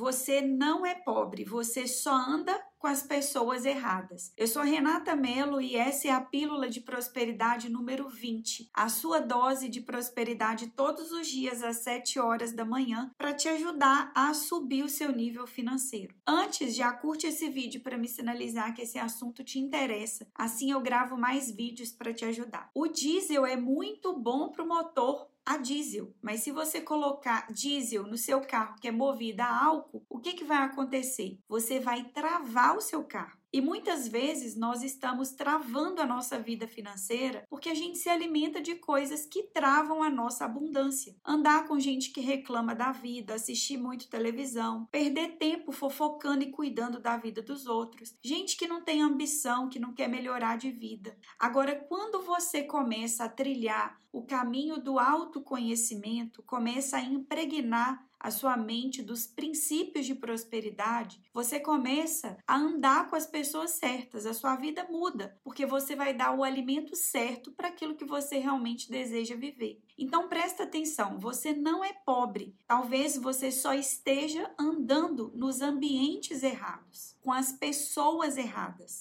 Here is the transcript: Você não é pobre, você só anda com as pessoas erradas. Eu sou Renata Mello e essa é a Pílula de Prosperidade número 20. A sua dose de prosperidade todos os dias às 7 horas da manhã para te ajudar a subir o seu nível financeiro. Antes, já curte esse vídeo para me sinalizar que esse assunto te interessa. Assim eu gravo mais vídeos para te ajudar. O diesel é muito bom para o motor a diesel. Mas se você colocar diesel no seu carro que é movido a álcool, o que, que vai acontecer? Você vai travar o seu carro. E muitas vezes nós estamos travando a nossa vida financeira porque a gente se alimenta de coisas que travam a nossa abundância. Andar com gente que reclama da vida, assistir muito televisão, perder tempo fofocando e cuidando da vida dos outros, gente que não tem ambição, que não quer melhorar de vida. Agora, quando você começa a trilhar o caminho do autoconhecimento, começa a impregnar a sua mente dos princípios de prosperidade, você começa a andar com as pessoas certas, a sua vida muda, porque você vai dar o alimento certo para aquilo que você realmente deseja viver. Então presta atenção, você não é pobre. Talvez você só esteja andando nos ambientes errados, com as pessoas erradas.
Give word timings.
Você 0.00 0.40
não 0.40 0.86
é 0.86 0.94
pobre, 0.94 1.44
você 1.44 1.86
só 1.86 2.14
anda 2.14 2.58
com 2.78 2.86
as 2.86 3.02
pessoas 3.02 3.66
erradas. 3.66 4.32
Eu 4.34 4.46
sou 4.46 4.62
Renata 4.62 5.14
Mello 5.14 5.60
e 5.60 5.76
essa 5.76 6.08
é 6.08 6.10
a 6.10 6.22
Pílula 6.22 6.70
de 6.70 6.80
Prosperidade 6.80 7.68
número 7.68 8.08
20. 8.08 8.70
A 8.72 8.88
sua 8.88 9.20
dose 9.20 9.68
de 9.68 9.82
prosperidade 9.82 10.68
todos 10.68 11.12
os 11.12 11.28
dias 11.28 11.62
às 11.62 11.82
7 11.82 12.18
horas 12.18 12.54
da 12.54 12.64
manhã 12.64 13.14
para 13.18 13.34
te 13.34 13.46
ajudar 13.50 14.10
a 14.14 14.32
subir 14.32 14.82
o 14.82 14.88
seu 14.88 15.12
nível 15.12 15.46
financeiro. 15.46 16.14
Antes, 16.26 16.74
já 16.74 16.90
curte 16.90 17.26
esse 17.26 17.50
vídeo 17.50 17.82
para 17.82 17.98
me 17.98 18.08
sinalizar 18.08 18.74
que 18.74 18.80
esse 18.80 18.98
assunto 18.98 19.44
te 19.44 19.58
interessa. 19.58 20.26
Assim 20.34 20.70
eu 20.70 20.80
gravo 20.80 21.18
mais 21.18 21.50
vídeos 21.50 21.92
para 21.92 22.14
te 22.14 22.24
ajudar. 22.24 22.70
O 22.74 22.88
diesel 22.88 23.44
é 23.44 23.54
muito 23.54 24.18
bom 24.18 24.48
para 24.48 24.64
o 24.64 24.66
motor 24.66 25.28
a 25.44 25.56
diesel. 25.56 26.14
Mas 26.22 26.40
se 26.40 26.52
você 26.52 26.80
colocar 26.80 27.46
diesel 27.52 28.04
no 28.04 28.16
seu 28.16 28.40
carro 28.40 28.76
que 28.80 28.88
é 28.88 28.92
movido 28.92 29.42
a 29.42 29.64
álcool, 29.64 30.04
o 30.08 30.18
que, 30.18 30.34
que 30.34 30.44
vai 30.44 30.58
acontecer? 30.58 31.38
Você 31.48 31.80
vai 31.80 32.04
travar 32.04 32.76
o 32.76 32.80
seu 32.80 33.04
carro. 33.04 33.39
E 33.52 33.60
muitas 33.60 34.06
vezes 34.06 34.54
nós 34.56 34.82
estamos 34.82 35.32
travando 35.32 36.00
a 36.00 36.06
nossa 36.06 36.38
vida 36.38 36.68
financeira 36.68 37.44
porque 37.50 37.68
a 37.68 37.74
gente 37.74 37.98
se 37.98 38.08
alimenta 38.08 38.60
de 38.60 38.76
coisas 38.76 39.26
que 39.26 39.42
travam 39.42 40.02
a 40.02 40.10
nossa 40.10 40.44
abundância. 40.44 41.16
Andar 41.24 41.66
com 41.66 41.78
gente 41.78 42.10
que 42.10 42.20
reclama 42.20 42.74
da 42.74 42.92
vida, 42.92 43.34
assistir 43.34 43.76
muito 43.76 44.08
televisão, 44.08 44.86
perder 44.92 45.36
tempo 45.36 45.72
fofocando 45.72 46.44
e 46.44 46.52
cuidando 46.52 47.00
da 47.00 47.16
vida 47.16 47.42
dos 47.42 47.66
outros, 47.66 48.16
gente 48.22 48.56
que 48.56 48.68
não 48.68 48.82
tem 48.82 49.02
ambição, 49.02 49.68
que 49.68 49.80
não 49.80 49.92
quer 49.92 50.08
melhorar 50.08 50.56
de 50.56 50.70
vida. 50.70 51.16
Agora, 51.38 51.74
quando 51.74 52.22
você 52.22 52.62
começa 52.62 53.24
a 53.24 53.28
trilhar 53.28 54.00
o 54.12 54.22
caminho 54.22 54.80
do 54.80 54.98
autoconhecimento, 54.98 56.42
começa 56.42 56.96
a 56.96 57.02
impregnar 57.02 58.04
a 58.20 58.30
sua 58.30 58.56
mente 58.56 59.02
dos 59.02 59.26
princípios 59.26 59.89
de 60.10 60.14
prosperidade, 60.16 61.22
você 61.32 61.60
começa 61.60 62.36
a 62.46 62.56
andar 62.56 63.08
com 63.08 63.14
as 63.14 63.26
pessoas 63.26 63.72
certas, 63.72 64.26
a 64.26 64.34
sua 64.34 64.56
vida 64.56 64.86
muda, 64.90 65.38
porque 65.44 65.64
você 65.64 65.94
vai 65.94 66.12
dar 66.12 66.36
o 66.36 66.42
alimento 66.42 66.96
certo 66.96 67.52
para 67.52 67.68
aquilo 67.68 67.94
que 67.94 68.04
você 68.04 68.38
realmente 68.38 68.90
deseja 68.90 69.36
viver. 69.36 69.80
Então 69.96 70.28
presta 70.28 70.64
atenção, 70.64 71.18
você 71.18 71.52
não 71.52 71.84
é 71.84 71.92
pobre. 71.92 72.56
Talvez 72.66 73.16
você 73.16 73.52
só 73.52 73.72
esteja 73.72 74.52
andando 74.58 75.30
nos 75.34 75.60
ambientes 75.60 76.42
errados, 76.42 77.16
com 77.20 77.32
as 77.32 77.52
pessoas 77.52 78.36
erradas. 78.36 78.98